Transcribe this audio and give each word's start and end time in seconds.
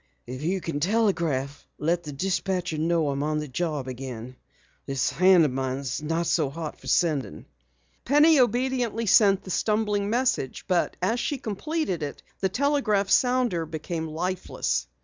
"If 0.25 0.41
you 0.41 0.61
can 0.61 0.79
telegraph, 0.79 1.67
let 1.77 2.01
the 2.01 2.11
dispatcher 2.11 2.79
know 2.79 3.09
I'm 3.11 3.21
on 3.21 3.37
the 3.37 3.47
job 3.47 3.87
again. 3.87 4.35
This 4.87 5.11
hand 5.11 5.45
of 5.45 5.51
mine's 5.51 6.01
not 6.01 6.25
so 6.25 6.49
hot 6.49 6.79
for 6.81 6.87
sending." 6.87 7.45
Penny 8.03 8.39
obediently 8.39 9.05
sent 9.05 9.43
the 9.43 9.51
stumbling 9.51 10.09
message, 10.09 10.65
but 10.67 10.97
as 11.03 11.19
she 11.19 11.37
completed 11.37 12.01
it 12.01 12.23
the 12.39 12.49
telegraph 12.49 13.11
sounder 13.11 13.63
became 13.67 14.07
lifeless. 14.07 14.87